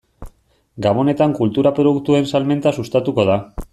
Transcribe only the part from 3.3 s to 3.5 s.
da.